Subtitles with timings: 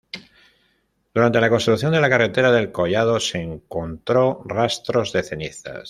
[1.13, 5.77] Durante la construcción de la carretera del collado, se encontró rastros de cenizas.